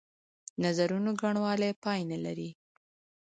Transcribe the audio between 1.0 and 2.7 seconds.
ګڼوالی پای نه لري.